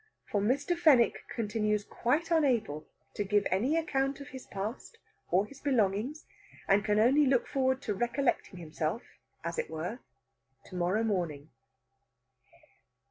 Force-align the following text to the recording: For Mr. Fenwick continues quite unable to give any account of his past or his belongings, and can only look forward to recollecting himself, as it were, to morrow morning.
For 0.31 0.41
Mr. 0.41 0.75
Fenwick 0.75 1.25
continues 1.29 1.83
quite 1.83 2.31
unable 2.31 2.87
to 3.13 3.23
give 3.23 3.45
any 3.51 3.77
account 3.77 4.19
of 4.19 4.29
his 4.29 4.47
past 4.47 4.97
or 5.29 5.45
his 5.45 5.61
belongings, 5.61 6.25
and 6.67 6.83
can 6.83 6.97
only 6.99 7.27
look 7.27 7.45
forward 7.45 7.83
to 7.83 7.93
recollecting 7.93 8.57
himself, 8.57 9.03
as 9.43 9.59
it 9.59 9.69
were, 9.69 9.99
to 10.65 10.75
morrow 10.75 11.03
morning. 11.03 11.51